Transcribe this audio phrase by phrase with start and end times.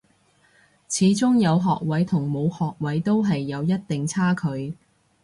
[0.89, 4.75] 始終有學位同冇學位都係有一定差距